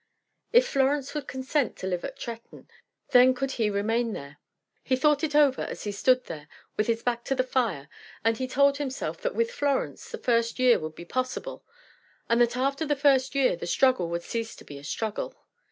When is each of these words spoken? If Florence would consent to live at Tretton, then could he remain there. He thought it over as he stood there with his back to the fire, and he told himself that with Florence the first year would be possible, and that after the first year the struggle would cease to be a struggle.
If 0.51 0.67
Florence 0.67 1.13
would 1.13 1.27
consent 1.27 1.75
to 1.75 1.85
live 1.85 2.03
at 2.03 2.17
Tretton, 2.17 2.67
then 3.11 3.35
could 3.35 3.51
he 3.51 3.69
remain 3.69 4.13
there. 4.13 4.39
He 4.81 4.95
thought 4.95 5.23
it 5.23 5.35
over 5.35 5.61
as 5.61 5.83
he 5.83 5.91
stood 5.91 6.23
there 6.23 6.47
with 6.75 6.87
his 6.87 7.03
back 7.03 7.23
to 7.25 7.35
the 7.35 7.43
fire, 7.43 7.87
and 8.23 8.35
he 8.35 8.47
told 8.47 8.77
himself 8.79 9.21
that 9.21 9.35
with 9.35 9.51
Florence 9.51 10.09
the 10.09 10.17
first 10.17 10.57
year 10.57 10.79
would 10.79 10.95
be 10.95 11.05
possible, 11.05 11.63
and 12.27 12.41
that 12.41 12.57
after 12.57 12.83
the 12.83 12.95
first 12.95 13.35
year 13.35 13.55
the 13.55 13.67
struggle 13.67 14.09
would 14.09 14.23
cease 14.23 14.55
to 14.55 14.65
be 14.65 14.79
a 14.79 14.83
struggle. 14.83 15.35